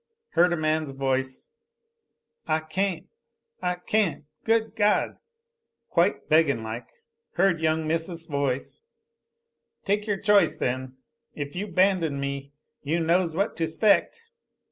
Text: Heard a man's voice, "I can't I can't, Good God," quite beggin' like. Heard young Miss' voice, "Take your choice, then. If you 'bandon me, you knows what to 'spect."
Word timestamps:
Heard 0.29 0.51
a 0.51 0.57
man's 0.57 0.93
voice, 0.93 1.51
"I 2.47 2.61
can't 2.61 3.05
I 3.61 3.75
can't, 3.75 4.25
Good 4.43 4.75
God," 4.75 5.19
quite 5.89 6.27
beggin' 6.27 6.63
like. 6.63 6.87
Heard 7.33 7.61
young 7.61 7.85
Miss' 7.87 8.25
voice, 8.25 8.81
"Take 9.85 10.07
your 10.07 10.17
choice, 10.17 10.57
then. 10.57 10.97
If 11.35 11.55
you 11.55 11.67
'bandon 11.67 12.19
me, 12.19 12.51
you 12.81 12.99
knows 12.99 13.35
what 13.35 13.55
to 13.57 13.67
'spect." 13.67 14.19